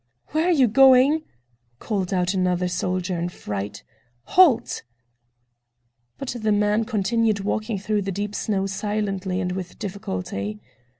"Where 0.29 0.47
are 0.47 0.51
you 0.51 0.67
going?" 0.67 1.21
called 1.77 2.11
out 2.11 2.33
another 2.33 2.67
soldier 2.67 3.19
in 3.19 3.29
fright. 3.29 3.83
"Halt!" 4.23 4.81
But 6.17 6.35
the 6.39 6.51
man 6.51 6.85
continued 6.85 7.41
walking 7.41 7.77
through 7.77 8.01
the 8.01 8.11
deep 8.11 8.33
snow 8.33 8.65
silently 8.65 9.39
and 9.39 9.51
with 9.51 9.77
difficulty. 9.77 10.59